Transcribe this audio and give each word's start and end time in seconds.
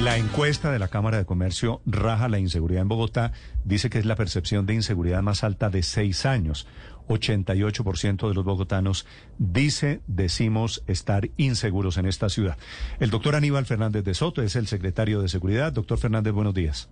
La 0.00 0.16
encuesta 0.16 0.72
de 0.72 0.78
la 0.78 0.88
Cámara 0.88 1.18
de 1.18 1.26
Comercio 1.26 1.82
raja 1.84 2.30
la 2.30 2.38
inseguridad 2.38 2.80
en 2.80 2.88
Bogotá. 2.88 3.32
Dice 3.66 3.90
que 3.90 3.98
es 3.98 4.06
la 4.06 4.16
percepción 4.16 4.64
de 4.64 4.72
inseguridad 4.72 5.20
más 5.20 5.44
alta 5.44 5.68
de 5.68 5.82
seis 5.82 6.24
años. 6.24 6.66
88% 7.08 8.26
de 8.28 8.34
los 8.34 8.44
bogotanos 8.44 9.06
dice, 9.36 10.00
decimos, 10.06 10.82
estar 10.86 11.28
inseguros 11.36 11.98
en 11.98 12.06
esta 12.06 12.30
ciudad. 12.30 12.56
El 12.98 13.10
doctor 13.10 13.34
Aníbal 13.34 13.66
Fernández 13.66 14.02
de 14.02 14.14
Soto 14.14 14.40
es 14.40 14.56
el 14.56 14.68
secretario 14.68 15.20
de 15.20 15.28
Seguridad. 15.28 15.70
Doctor 15.70 15.98
Fernández, 15.98 16.32
buenos 16.32 16.54
días. 16.54 16.88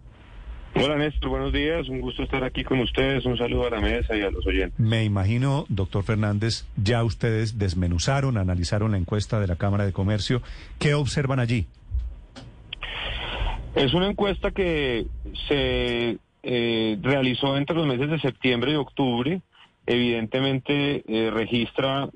Hola 0.74 0.98
Néstor, 0.98 1.30
buenos 1.30 1.52
días. 1.54 1.88
Un 1.88 2.02
gusto 2.02 2.22
estar 2.22 2.44
aquí 2.44 2.62
con 2.62 2.78
ustedes. 2.80 3.24
Un 3.24 3.38
saludo 3.38 3.68
a 3.68 3.70
la 3.70 3.80
mesa 3.80 4.14
y 4.14 4.20
a 4.20 4.30
los 4.30 4.46
oyentes. 4.46 4.78
Me 4.78 5.04
imagino, 5.04 5.64
doctor 5.70 6.04
Fernández, 6.04 6.66
ya 6.76 7.02
ustedes 7.04 7.58
desmenuzaron, 7.58 8.36
analizaron 8.36 8.90
la 8.90 8.98
encuesta 8.98 9.40
de 9.40 9.46
la 9.46 9.56
Cámara 9.56 9.86
de 9.86 9.94
Comercio. 9.94 10.42
¿Qué 10.78 10.92
observan 10.92 11.40
allí? 11.40 11.68
Es 13.74 13.94
una 13.94 14.08
encuesta 14.08 14.50
que 14.50 15.06
se 15.46 16.18
eh, 16.42 16.98
realizó 17.02 17.56
entre 17.56 17.76
los 17.76 17.86
meses 17.86 18.10
de 18.10 18.20
septiembre 18.20 18.72
y 18.72 18.76
octubre. 18.76 19.40
Evidentemente 19.86 21.02
eh, 21.06 21.30
registra 21.30 22.08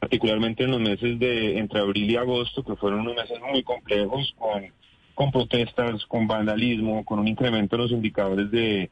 particularmente 0.00 0.64
en 0.64 0.70
los 0.70 0.80
meses 0.80 1.18
de 1.18 1.58
entre 1.58 1.80
abril 1.80 2.10
y 2.10 2.16
agosto, 2.16 2.64
que 2.64 2.74
fueron 2.76 3.00
unos 3.00 3.16
meses 3.16 3.38
muy 3.40 3.62
complejos 3.62 4.34
con, 4.38 4.64
con 5.14 5.30
protestas, 5.30 6.06
con 6.06 6.26
vandalismo, 6.26 7.04
con 7.04 7.18
un 7.18 7.28
incremento 7.28 7.76
en 7.76 7.82
los 7.82 7.92
indicadores 7.92 8.50
de, 8.50 8.90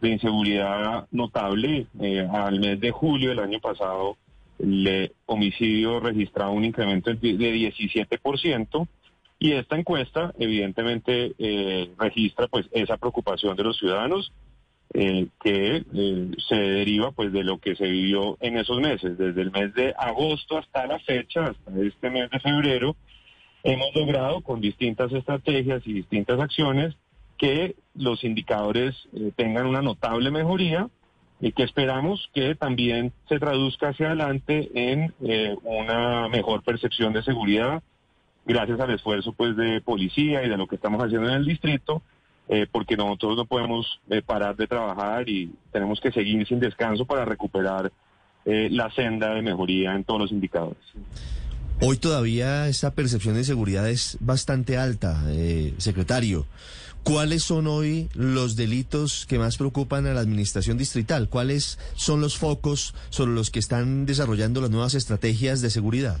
de 0.00 0.08
inseguridad 0.08 1.06
notable. 1.10 1.86
Eh, 2.00 2.28
al 2.30 2.60
mes 2.60 2.78
de 2.78 2.90
julio 2.90 3.30
del 3.30 3.38
año 3.38 3.58
pasado, 3.58 4.18
el 4.58 5.12
homicidio 5.26 5.98
registraba 6.00 6.50
un 6.50 6.64
incremento 6.64 7.10
de 7.10 7.18
17%. 7.18 8.88
Y 9.38 9.52
esta 9.52 9.76
encuesta, 9.76 10.32
evidentemente, 10.38 11.34
eh, 11.38 11.90
registra 11.98 12.48
pues 12.48 12.66
esa 12.72 12.96
preocupación 12.96 13.56
de 13.56 13.64
los 13.64 13.76
ciudadanos 13.78 14.32
eh, 14.92 15.26
que 15.42 15.84
eh, 15.92 16.30
se 16.48 16.54
deriva 16.54 17.10
pues 17.10 17.32
de 17.32 17.42
lo 17.42 17.58
que 17.58 17.74
se 17.74 17.84
vivió 17.84 18.38
en 18.40 18.56
esos 18.56 18.80
meses, 18.80 19.18
desde 19.18 19.42
el 19.42 19.50
mes 19.50 19.74
de 19.74 19.92
agosto 19.98 20.58
hasta 20.58 20.86
la 20.86 20.98
fecha, 21.00 21.46
hasta 21.46 21.80
este 21.80 22.10
mes 22.10 22.30
de 22.30 22.40
febrero, 22.40 22.96
hemos 23.64 23.94
logrado 23.94 24.40
con 24.40 24.60
distintas 24.60 25.12
estrategias 25.12 25.82
y 25.84 25.94
distintas 25.94 26.38
acciones 26.38 26.94
que 27.36 27.74
los 27.94 28.22
indicadores 28.22 28.94
tengan 29.34 29.66
una 29.66 29.82
notable 29.82 30.30
mejoría 30.30 30.88
y 31.40 31.50
que 31.50 31.64
esperamos 31.64 32.30
que 32.32 32.54
también 32.54 33.12
se 33.28 33.40
traduzca 33.40 33.88
hacia 33.88 34.06
adelante 34.06 34.70
en 34.74 35.12
una 35.64 36.28
mejor 36.28 36.62
percepción 36.62 37.12
de 37.12 37.24
seguridad 37.24 37.82
gracias 38.44 38.78
al 38.80 38.90
esfuerzo 38.90 39.32
pues 39.32 39.56
de 39.56 39.80
policía 39.80 40.44
y 40.44 40.48
de 40.48 40.56
lo 40.56 40.66
que 40.66 40.76
estamos 40.76 41.02
haciendo 41.02 41.28
en 41.28 41.34
el 41.34 41.44
distrito, 41.44 42.02
eh, 42.48 42.66
porque 42.70 42.96
nosotros 42.96 43.36
no 43.36 43.46
podemos 43.46 44.00
eh, 44.10 44.22
parar 44.22 44.56
de 44.56 44.66
trabajar 44.66 45.28
y 45.28 45.52
tenemos 45.72 46.00
que 46.00 46.12
seguir 46.12 46.46
sin 46.46 46.60
descanso 46.60 47.06
para 47.06 47.24
recuperar 47.24 47.90
eh, 48.44 48.68
la 48.70 48.90
senda 48.90 49.34
de 49.34 49.42
mejoría 49.42 49.94
en 49.94 50.04
todos 50.04 50.20
los 50.20 50.32
indicadores. 50.32 50.82
Hoy 51.80 51.96
todavía 51.96 52.68
esta 52.68 52.92
percepción 52.92 53.34
de 53.34 53.44
seguridad 53.44 53.88
es 53.88 54.16
bastante 54.20 54.78
alta, 54.78 55.24
secretario. 55.78 56.46
¿Cuáles 57.02 57.42
son 57.42 57.66
hoy 57.66 58.08
los 58.14 58.56
delitos 58.56 59.26
que 59.26 59.38
más 59.38 59.58
preocupan 59.58 60.06
a 60.06 60.14
la 60.14 60.20
administración 60.20 60.78
distrital? 60.78 61.28
¿Cuáles 61.28 61.78
son 61.94 62.20
los 62.20 62.38
focos 62.38 62.94
sobre 63.10 63.32
los 63.32 63.50
que 63.50 63.58
están 63.58 64.06
desarrollando 64.06 64.60
las 64.60 64.70
nuevas 64.70 64.94
estrategias 64.94 65.60
de 65.60 65.68
seguridad? 65.68 66.20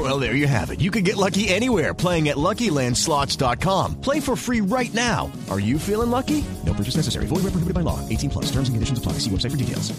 Well, 0.00 0.18
there 0.18 0.34
you 0.34 0.46
have 0.46 0.70
it. 0.70 0.80
You 0.80 0.90
can 0.90 1.04
get 1.04 1.18
lucky 1.18 1.50
anywhere 1.50 1.92
playing 1.92 2.30
at 2.30 2.36
LuckyLandSlots.com. 2.36 4.00
Play 4.00 4.20
for 4.20 4.34
free 4.34 4.62
right 4.62 4.92
now. 4.94 5.30
Are 5.50 5.60
you 5.60 5.78
feeling 5.78 6.10
lucky? 6.10 6.42
No 6.64 6.72
purchase 6.72 6.96
necessary. 6.96 7.26
Void 7.26 7.42
where 7.42 7.52
prohibited 7.52 7.74
by 7.74 7.82
law. 7.82 8.00
18 8.08 8.30
plus. 8.30 8.46
Terms 8.46 8.68
and 8.68 8.76
conditions 8.76 8.98
apply. 8.98 9.18
See 9.18 9.30
website 9.30 9.50
for 9.50 9.58
details. 9.58 9.92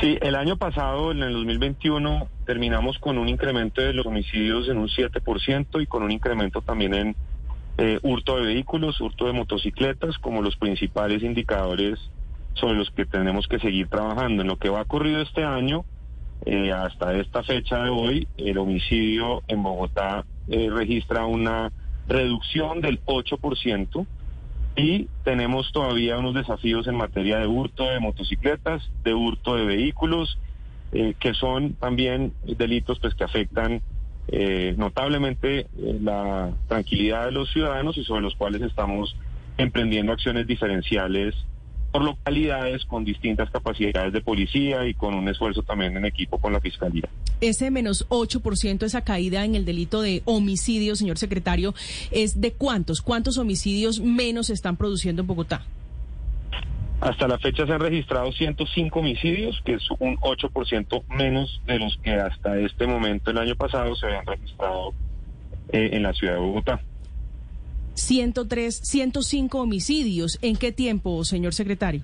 Sí, 0.00 0.16
el 0.22 0.34
año 0.34 0.56
pasado, 0.56 1.10
en 1.10 1.22
el 1.22 1.34
2021, 1.34 2.28
terminamos 2.46 2.98
con 2.98 3.18
un 3.18 3.28
incremento 3.28 3.82
de 3.82 3.92
los 3.92 4.06
homicidios 4.06 4.66
en 4.70 4.78
un 4.78 4.88
7% 4.88 5.82
y 5.82 5.86
con 5.86 6.02
un 6.02 6.10
incremento 6.10 6.62
también 6.62 6.94
en 6.94 7.16
eh, 7.76 7.98
hurto 8.02 8.36
de 8.36 8.46
vehículos, 8.46 8.98
hurto 9.02 9.26
de 9.26 9.34
motocicletas, 9.34 10.16
como 10.16 10.40
los 10.40 10.56
principales 10.56 11.22
indicadores 11.22 11.98
sobre 12.54 12.78
los 12.78 12.90
que 12.90 13.04
tenemos 13.04 13.46
que 13.46 13.58
seguir 13.58 13.88
trabajando. 13.88 14.40
En 14.40 14.48
lo 14.48 14.56
que 14.56 14.70
va 14.70 14.80
ocurrido 14.80 15.20
este 15.20 15.44
año, 15.44 15.84
eh, 16.46 16.72
hasta 16.72 17.14
esta 17.14 17.42
fecha 17.42 17.82
de 17.82 17.90
hoy, 17.90 18.26
el 18.36 18.58
homicidio 18.58 19.42
en 19.48 19.62
Bogotá 19.62 20.24
eh, 20.48 20.68
registra 20.70 21.26
una 21.26 21.72
reducción 22.08 22.80
del 22.80 23.04
8%. 23.04 24.06
Y 24.76 25.08
tenemos 25.24 25.70
todavía 25.72 26.16
unos 26.18 26.34
desafíos 26.34 26.86
en 26.86 26.96
materia 26.96 27.38
de 27.38 27.46
hurto 27.46 27.84
de 27.90 28.00
motocicletas, 28.00 28.88
de 29.04 29.12
hurto 29.12 29.56
de 29.56 29.64
vehículos, 29.64 30.38
eh, 30.92 31.14
que 31.18 31.34
son 31.34 31.74
también 31.74 32.32
delitos 32.44 32.98
pues 33.00 33.14
que 33.14 33.24
afectan 33.24 33.82
notablemente 34.76 35.66
la 35.76 36.52
tranquilidad 36.68 37.24
de 37.24 37.32
los 37.32 37.50
ciudadanos 37.50 37.98
y 37.98 38.04
sobre 38.04 38.20
los 38.20 38.36
cuales 38.36 38.62
estamos 38.62 39.16
emprendiendo 39.58 40.12
acciones 40.12 40.46
diferenciales 40.46 41.34
por 41.92 42.02
localidades 42.02 42.84
con 42.84 43.04
distintas 43.04 43.50
capacidades 43.50 44.12
de 44.12 44.20
policía 44.20 44.86
y 44.86 44.94
con 44.94 45.14
un 45.14 45.28
esfuerzo 45.28 45.62
también 45.62 45.96
en 45.96 46.04
equipo 46.04 46.38
con 46.38 46.52
la 46.52 46.60
Fiscalía. 46.60 47.08
Ese 47.40 47.70
menos 47.70 48.08
8%, 48.08 48.84
esa 48.84 49.02
caída 49.02 49.44
en 49.44 49.54
el 49.54 49.64
delito 49.64 50.02
de 50.02 50.22
homicidio, 50.24 50.96
señor 50.96 51.18
secretario, 51.18 51.74
¿es 52.10 52.40
de 52.40 52.52
cuántos? 52.52 53.00
¿Cuántos 53.02 53.38
homicidios 53.38 54.00
menos 54.00 54.48
se 54.48 54.52
están 54.52 54.76
produciendo 54.76 55.22
en 55.22 55.26
Bogotá? 55.26 55.64
Hasta 57.00 57.26
la 57.26 57.38
fecha 57.38 57.66
se 57.66 57.72
han 57.72 57.80
registrado 57.80 58.30
105 58.30 58.98
homicidios, 58.98 59.60
que 59.64 59.72
es 59.74 59.82
un 59.98 60.18
8% 60.18 61.02
menos 61.08 61.62
de 61.66 61.78
los 61.78 61.96
que 62.02 62.12
hasta 62.12 62.58
este 62.58 62.86
momento 62.86 63.30
el 63.30 63.38
año 63.38 63.56
pasado 63.56 63.96
se 63.96 64.06
habían 64.06 64.26
registrado 64.26 64.92
eh, 65.72 65.90
en 65.92 66.02
la 66.02 66.12
ciudad 66.12 66.34
de 66.34 66.40
Bogotá. 66.40 66.80
103, 67.94 68.80
105 68.82 69.60
homicidios. 69.60 70.38
¿En 70.42 70.56
qué 70.56 70.72
tiempo, 70.72 71.24
señor 71.24 71.54
secretario? 71.54 72.02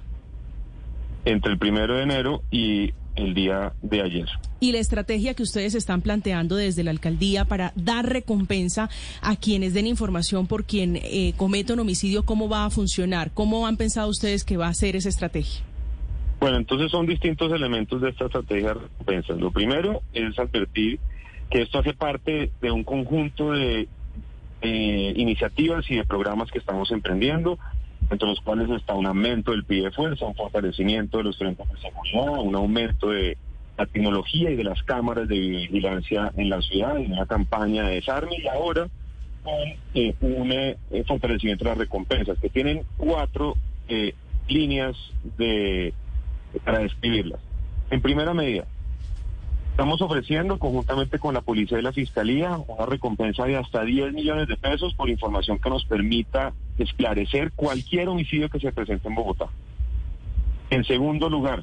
Entre 1.24 1.52
el 1.52 1.58
primero 1.58 1.97
de 1.97 2.02
enero 2.02 2.42
y 2.50 2.92
el 3.16 3.34
día 3.34 3.72
de 3.83 4.03
ayer. 4.03 4.28
Y 4.60 4.72
la 4.72 4.78
estrategia 4.78 5.34
que 5.34 5.42
ustedes 5.42 5.74
están 5.74 6.03
planteando 6.03 6.56
desde 6.56 6.84
la 6.84 6.91
alcaldía 6.91 7.44
para 7.44 7.72
dar 7.74 8.09
recompensa 8.09 8.88
a 9.22 9.36
quienes 9.36 9.74
den 9.74 9.86
información 9.86 10.47
por 10.47 10.65
quien 10.65 10.97
eh, 10.97 11.33
cometa 11.36 11.72
un 11.72 11.80
homicidio, 11.80 12.24
¿cómo 12.24 12.48
va 12.48 12.65
a 12.65 12.71
funcionar? 12.71 13.33
¿Cómo 13.33 13.66
han 13.66 13.77
pensado 13.77 14.09
ustedes 14.09 14.44
que 14.44 14.56
va 14.56 14.68
a 14.68 14.74
ser 14.74 14.97
esa 14.97 15.09
estrategia? 15.09 15.62
Bueno, 16.38 16.59
entonces 16.59 16.91
son 16.91 17.06
distintos 17.06 17.50
elementos 17.53 18.00
de 18.03 18.10
esta 18.10 18.27
estrategia 18.27 18.68
de 18.68 18.74
recompensa. 18.74 19.33
Lo 19.34 19.50
primero 19.50 20.03
es 20.12 20.38
advertir 20.38 21.00
que 21.50 21.62
esto 21.62 21.78
hace 21.78 21.94
parte 21.94 22.50
de 22.60 22.71
un 22.71 22.84
conjunto 22.84 23.53
de 23.53 23.88
eh, 24.62 25.12
iniciativas 25.16 25.88
y 25.91 25.97
de 25.97 26.04
programas 26.04 26.50
que 26.50 26.58
estamos 26.58 26.91
emprendiendo, 26.91 27.58
entre 28.10 28.28
los 28.28 28.41
cuales 28.41 28.70
está 28.70 28.94
un 28.94 29.06
aumento 29.06 29.50
del 29.50 29.64
PIB 29.64 29.84
de 29.84 29.91
fuerza, 29.91 30.26
un 30.26 30.34
fortalecimiento 30.34 31.18
de 31.18 31.24
los 31.24 31.38
frentes 31.38 31.68
de 31.68 31.76
seguridad, 31.78 32.41
un 32.41 32.54
aumento 32.54 33.10
de 33.10 33.36
la 33.76 33.86
tecnología 33.86 34.50
y 34.50 34.56
de 34.56 34.64
las 34.64 34.82
cámaras 34.84 35.28
de 35.28 35.38
vigilancia 35.38 36.32
en 36.36 36.48
la 36.48 36.62
ciudad, 36.62 36.98
y 36.98 37.06
una 37.06 37.26
campaña 37.26 37.84
de 37.84 37.97
desarme 37.97 38.36
y 38.38 38.47
ahora 38.48 38.88
eh, 39.94 40.14
un 40.20 40.53
eh, 40.53 40.76
fortalecimiento 41.06 41.64
de 41.64 41.70
las 41.70 41.78
recompensas, 41.78 42.38
que 42.38 42.48
tienen 42.48 42.82
cuatro 42.97 43.54
líneas 44.48 44.97
para 46.64 46.78
describirlas. 46.80 47.41
En 47.91 48.00
primera 48.00 48.34
medida, 48.34 48.66
estamos 49.76 50.00
ofreciendo 50.00 50.58
conjuntamente 50.58 51.18
con 51.18 51.34
la 51.34 51.42
policía 51.42 51.78
y 51.78 51.82
la 51.82 51.92
fiscalía 51.92 52.58
una 52.66 52.86
recompensa 52.86 53.44
de 53.44 53.58
hasta 53.58 53.84
10 53.84 54.14
millones 54.14 54.48
de 54.48 54.56
pesos 54.56 54.94
por 54.94 55.10
información 55.10 55.58
que 55.58 55.68
nos 55.68 55.84
permita 55.84 56.54
esclarecer 56.78 57.52
cualquier 57.52 58.08
homicidio 58.08 58.48
que 58.48 58.58
se 58.58 58.72
presente 58.72 59.06
en 59.06 59.14
Bogotá. 59.14 59.48
En 60.70 60.82
segundo 60.84 61.28
lugar, 61.28 61.62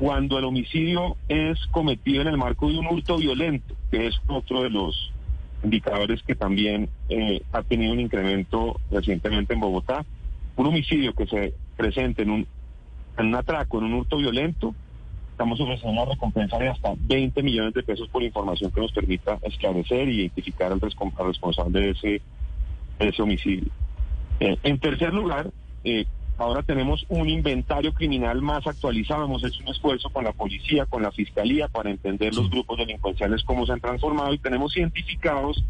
cuando 0.00 0.36
el 0.36 0.46
homicidio 0.46 1.16
es 1.28 1.64
cometido 1.70 2.22
en 2.22 2.26
el 2.26 2.38
marco 2.38 2.68
de 2.68 2.76
un 2.76 2.88
hurto 2.88 3.16
violento, 3.18 3.76
que 3.92 4.08
es 4.08 4.20
otro 4.26 4.64
de 4.64 4.70
los 4.70 5.12
indicadores 5.62 6.20
que 6.24 6.34
también 6.34 6.88
eh, 7.08 7.40
ha 7.52 7.62
tenido 7.62 7.92
un 7.92 8.00
incremento 8.00 8.80
recientemente 8.90 9.54
en 9.54 9.60
Bogotá, 9.60 10.04
un 10.56 10.66
homicidio 10.66 11.14
que 11.14 11.28
se 11.28 11.54
presente 11.76 12.22
en 12.22 12.30
un, 12.30 12.46
en 13.16 13.26
un 13.26 13.34
atraco, 13.36 13.78
en 13.78 13.84
un 13.84 13.94
hurto 13.94 14.16
violento, 14.16 14.74
estamos 15.38 15.60
ofreciendo 15.60 16.02
una 16.02 16.10
recompensa 16.10 16.58
de 16.58 16.68
hasta 16.68 16.94
20 16.98 17.44
millones 17.44 17.72
de 17.72 17.84
pesos 17.84 18.08
por 18.08 18.24
información 18.24 18.72
que 18.72 18.80
nos 18.80 18.90
permita 18.90 19.38
esclarecer 19.42 20.08
e 20.08 20.12
identificar 20.12 20.72
al, 20.72 20.80
responsable 20.80 21.80
de 21.80 21.90
ese, 21.90 22.22
ese 22.98 23.22
homicidio. 23.22 23.70
Eh, 24.40 24.58
en 24.64 24.80
tercer 24.80 25.14
lugar, 25.14 25.52
eh, 25.84 26.06
ahora 26.38 26.64
tenemos 26.64 27.06
un 27.08 27.28
inventario 27.28 27.94
criminal 27.94 28.42
más 28.42 28.66
actualizado. 28.66 29.26
Hemos 29.26 29.44
hecho 29.44 29.62
un 29.62 29.68
esfuerzo 29.68 30.10
con 30.10 30.24
la 30.24 30.32
policía, 30.32 30.86
con 30.86 31.04
la 31.04 31.12
fiscalía, 31.12 31.68
para 31.68 31.90
entender 31.90 32.34
los 32.34 32.50
grupos 32.50 32.76
delincuenciales, 32.78 33.44
cómo 33.44 33.64
se 33.64 33.74
han 33.74 33.80
transformado 33.80 34.34
y 34.34 34.38
tenemos 34.38 34.76
identificados 34.76 35.64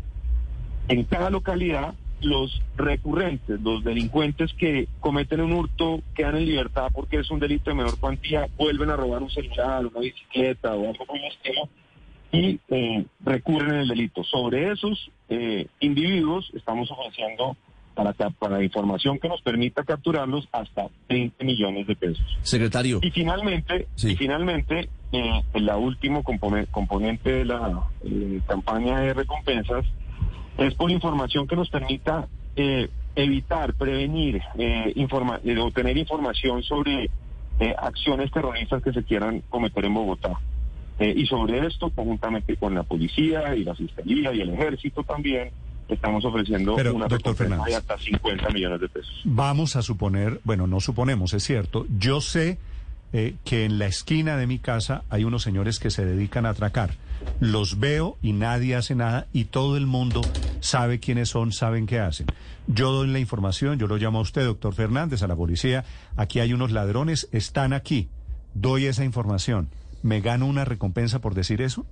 en 0.89 1.05
cada 1.05 1.29
localidad 1.29 1.93
los 2.21 2.61
recurrentes, 2.77 3.61
los 3.61 3.85
delincuentes 3.85 4.53
que 4.55 4.89
cometen 5.01 5.41
un 5.41 5.53
hurto, 5.53 6.01
quedan 6.15 6.37
en 6.37 6.47
libertad 6.47 6.89
porque 6.93 7.19
es 7.19 7.31
un 7.31 7.39
delito 7.39 7.71
de 7.71 7.77
menor 7.77 7.99
cuantía, 7.99 8.49
vuelven 8.57 8.91
a 8.91 8.97
robar 8.97 9.23
un 9.23 9.31
celular, 9.31 9.87
una 9.87 10.01
bicicleta 10.01 10.75
o 10.75 10.91
algo 10.91 11.05
por 11.07 11.17
el 11.17 11.25
estilo 11.25 11.69
y 12.31 12.61
eh, 12.69 13.05
recurren 13.25 13.75
en 13.75 13.81
el 13.81 13.89
delito. 13.89 14.23
Sobre 14.25 14.73
esos 14.73 15.11
eh, 15.29 15.67
individuos 15.81 16.51
estamos 16.55 16.91
ofreciendo 16.91 17.57
para, 17.95 18.13
para 18.13 18.63
información 18.63 19.19
que 19.19 19.29
nos 19.29 19.41
permita 19.43 19.83
capturarlos 19.83 20.49
hasta 20.53 20.89
20 21.09 21.45
millones 21.45 21.87
de 21.87 21.97
pesos. 21.97 22.39
Secretario. 22.43 23.01
Y 23.03 23.11
finalmente, 23.11 23.89
y 23.97 24.15
finalmente 24.15 24.89
eh, 25.13 25.43
el 25.55 25.71
último 25.71 26.23
componente 26.23 27.33
de 27.33 27.45
la 27.45 27.89
campaña 28.47 29.01
de 29.01 29.15
recompensas 29.15 29.85
es 30.59 30.75
por 30.75 30.91
información 30.91 31.47
que 31.47 31.57
nos 31.57 31.71
permita 31.71 32.27
eh, 32.57 32.89
evitar, 33.15 33.75
prevenir, 33.75 34.43
eh, 34.59 34.93
eh, 34.95 35.59
obtener 35.59 35.97
información 35.97 36.63
sobre 36.63 37.11
acciones 37.77 38.31
terroristas 38.31 38.83
que 38.83 38.93
se 38.93 39.03
quieran 39.03 39.43
cometer 39.49 39.85
en 39.85 39.95
Bogotá. 39.95 40.39
y 41.01 41.27
sobre 41.27 41.67
esto, 41.67 41.91
conjuntamente 41.91 42.57
con 42.57 42.75
la 42.75 42.85
policía 42.85 43.55
y 43.57 43.65
la 43.65 43.75
fiscalía 43.75 44.33
y 44.33 44.41
el 44.43 44.51
ejército 44.51 45.03
también, 45.03 45.51
estamos 45.89 46.25
ofreciendo 46.25 46.75
una 46.75 47.09
doctor 47.09 47.37
de 47.37 47.75
hasta 47.75 47.99
50 47.99 48.51
millones 48.51 48.81
de 48.81 48.89
pesos. 48.89 49.23
Vamos 49.25 49.75
a 49.75 49.83
suponer, 49.83 50.41
bueno, 50.45 50.67
no 50.67 50.81
suponemos, 50.81 51.35
es 51.35 51.43
cierto, 51.43 51.87
yo 51.99 52.21
sé 52.21 52.59
eh, 53.15 53.37
que 53.43 53.65
en 53.65 53.79
la 53.79 53.87
esquina 53.87 54.37
de 54.37 54.47
mi 54.47 54.59
casa 54.59 55.03
hay 55.09 55.25
unos 55.25 55.43
señores 55.43 55.79
que 55.79 55.91
se 55.91 56.05
dedican 56.05 56.45
a 56.45 56.51
atracar. 56.51 56.91
Los 57.41 57.81
veo 57.81 58.19
y 58.21 58.35
nadie 58.35 58.77
hace 58.77 58.95
nada 58.95 59.27
y 59.33 59.45
todo 59.47 59.79
el 59.79 59.87
mundo 59.87 60.21
sabe 60.61 61.01
quiénes 61.01 61.29
son, 61.29 61.53
saben 61.53 61.87
qué 61.87 62.01
hacen. 62.01 62.27
Yo 62.67 62.93
doy 62.93 63.09
la 63.09 63.19
información, 63.19 63.79
yo 63.79 63.87
lo 63.87 63.97
llamo 63.97 64.19
a 64.19 64.23
usted, 64.23 64.45
doctor 64.45 64.75
Fernández, 64.75 65.23
a 65.23 65.27
la 65.27 65.37
policía. 65.37 65.85
Aquí 66.17 66.41
hay 66.41 66.53
unos 66.53 66.73
ladrones, 66.73 67.29
están 67.33 67.73
aquí. 67.73 68.09
Doy 68.55 68.87
esa 68.87 69.05
información. 69.05 69.69
¿Me 70.03 70.21
gano 70.21 70.47
una 70.47 70.65
recompensa 70.65 71.21
por 71.21 71.35
decir 71.35 71.63
eso? 71.63 71.87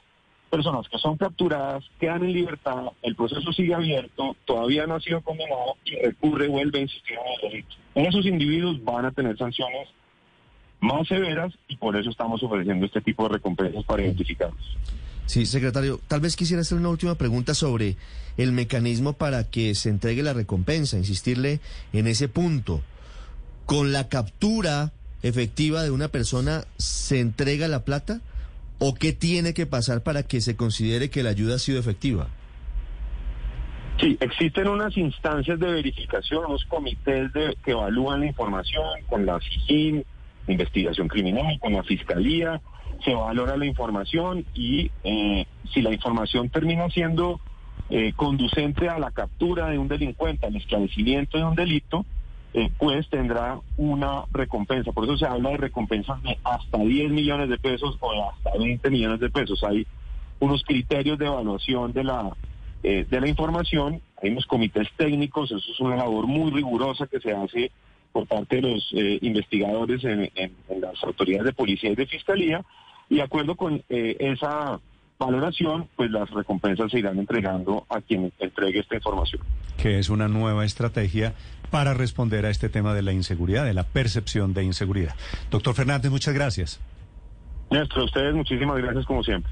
personas 0.50 0.88
que 0.90 0.98
son 0.98 1.18
capturadas, 1.18 1.84
quedan 2.00 2.24
en 2.24 2.34
libertad, 2.34 2.86
el 3.02 3.16
proceso 3.16 3.52
sigue 3.52 3.74
abierto, 3.74 4.36
todavía 4.46 4.88
no 4.88 4.96
ha 4.96 5.02
sido 5.02 5.22
condenado 5.22 5.76
y 5.86 5.96
recurre, 5.98 6.48
vuelve 6.48 6.80
a 6.80 6.82
insistir 6.84 7.18
en 7.18 7.34
el 7.34 7.52
delito. 7.52 7.76
Esos 7.96 8.26
individuos 8.26 8.84
van 8.84 9.06
a 9.06 9.12
tener 9.12 9.38
sanciones 9.38 9.90
más 10.80 11.08
severas 11.08 11.54
y 11.68 11.76
por 11.76 11.98
eso 11.98 12.10
estamos 12.10 12.42
ofreciendo 12.44 12.86
este 12.86 13.02
tipo 13.02 13.24
de 13.24 13.36
recompensas 13.36 13.84
para 13.84 14.04
identificarlos. 14.04 14.78
Sí, 15.26 15.46
secretario, 15.46 16.00
tal 16.08 16.22
vez 16.22 16.38
quisiera 16.38 16.62
hacer 16.62 16.78
una 16.78 16.90
última 16.90 17.16
pregunta 17.16 17.54
sobre 17.54 17.98
el 18.38 18.54
mecanismo 18.54 19.14
para 19.14 19.44
que 19.50 19.76
se 19.76 19.90
entregue 19.90 20.24
la 20.24 20.34
recompensa, 20.34 20.98
insistirle 20.98 21.60
en 21.92 22.08
ese 22.08 22.30
punto. 22.30 22.82
Con 23.66 23.92
la 23.92 24.08
captura 24.08 24.94
efectiva 25.24 25.84
de 25.84 25.92
una 25.92 26.08
persona, 26.10 26.66
¿se 26.78 27.20
entrega 27.20 27.68
la 27.68 27.84
plata? 27.84 28.22
¿O 28.80 28.94
qué 28.94 29.14
tiene 29.14 29.54
que 29.54 29.66
pasar 29.66 30.04
para 30.04 30.24
que 30.24 30.42
se 30.42 30.56
considere 30.56 31.10
que 31.10 31.24
la 31.24 31.30
ayuda 31.30 31.56
ha 31.56 31.60
sido 31.60 31.80
efectiva? 31.80 32.28
Sí, 34.00 34.16
existen 34.20 34.68
unas 34.68 34.96
instancias 34.96 35.60
de 35.60 35.72
verificación, 35.72 36.46
unos 36.46 36.64
comités 36.66 37.34
de, 37.34 37.58
que 37.66 37.72
evalúan 37.72 38.20
la 38.20 38.28
información 38.28 38.86
con 39.08 39.26
la 39.26 39.40
SIGIN, 39.40 40.06
investigación 40.48 41.08
criminal, 41.08 41.60
con 41.60 41.74
la 41.74 41.84
Fiscalía, 41.84 42.62
se 43.04 43.14
valora 43.14 43.58
la 43.58 43.66
información 43.66 44.46
y 44.54 44.92
eh, 45.04 45.46
si 45.74 45.82
la 45.82 45.92
información 45.92 46.50
termina 46.50 46.90
siendo 46.90 47.40
eh, 47.90 48.14
conducente 48.16 48.90
a 48.90 49.00
la 49.00 49.12
captura 49.12 49.70
de 49.70 49.78
un 49.78 49.88
delincuente, 49.88 50.46
al 50.46 50.56
esclarecimiento 50.56 51.38
de 51.38 51.44
un 51.44 51.56
delito, 51.56 52.06
eh, 52.54 52.70
pues 52.78 53.10
tendrá 53.10 53.60
una 53.78 54.24
recompensa. 54.32 54.92
Por 54.92 55.04
eso 55.04 55.18
se 55.18 55.26
habla 55.26 55.52
de 55.52 55.58
recompensas 55.58 56.22
de 56.24 56.38
hasta 56.44 56.78
10 56.78 57.12
millones 57.12 57.50
de 57.50 57.58
pesos 57.58 57.98
o 58.00 58.12
de 58.12 58.22
hasta 58.22 58.58
20 58.58 58.90
millones 58.90 59.20
de 59.20 59.30
pesos. 59.30 59.64
Hay 59.64 59.86
unos 60.40 60.64
criterios 60.64 61.18
de 61.18 61.26
evaluación 61.26 61.94
de 61.94 62.04
la, 62.04 62.32
eh, 62.84 63.06
de 63.10 63.22
la 63.22 63.28
información, 63.28 64.02
hay 64.22 64.32
unos 64.32 64.46
comités 64.46 64.88
técnicos, 64.96 65.52
eso 65.52 65.72
es 65.72 65.80
una 65.80 65.98
labor 65.98 66.26
muy 66.28 66.52
rigurosa 66.52 67.08
que 67.08 67.20
se 67.20 67.32
hace 67.32 67.72
por 68.12 68.26
parte 68.28 68.56
de 68.58 68.62
los 68.62 68.94
eh, 68.94 69.20
investigadores 69.22 70.04
en, 70.04 70.30
las 70.80 71.04
autoridades 71.04 71.46
de 71.46 71.54
policía 71.54 71.92
y 71.92 71.96
de 71.96 72.08
fiscalía, 72.08 72.64
y 73.10 73.16
de 73.16 73.22
acuerdo 73.22 73.56
con 73.56 73.84
esa 73.88 74.80
valoración, 75.20 75.88
pues 75.96 76.12
las 76.12 76.30
recompensas 76.30 76.92
se 76.92 77.00
irán 77.00 77.20
entregando 77.20 77.86
a 77.90 78.02
quien 78.02 78.32
entregue 78.40 78.80
esta 78.80 78.96
información. 78.96 79.42
Que 79.78 80.00
es 80.00 80.10
una 80.10 80.28
nueva 80.28 80.66
estrategia 80.66 81.34
para 81.70 81.94
responder 81.94 82.46
a 82.46 82.50
este 82.50 82.70
tema 82.70 82.94
de 82.94 83.02
la 83.02 83.14
inseguridad, 83.14 83.66
de 83.66 83.74
la 83.74 83.84
percepción 83.84 84.54
de 84.54 84.64
inseguridad. 84.64 85.16
Doctor 85.52 85.76
Fernández, 85.76 86.12
muchas 86.12 86.34
gracias. 86.34 86.80
Néstor, 87.70 88.02
a 88.02 88.06
ustedes 88.06 88.34
muchísimas 88.34 88.78
gracias 88.78 89.06
como 89.06 89.24
siempre. 89.24 89.52